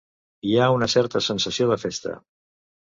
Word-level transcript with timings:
Hi 0.51 0.55
ha 0.61 0.69
una 0.77 0.89
certa 0.95 1.23
sensació 1.27 1.71
de 1.75 1.81
festa. 1.87 2.19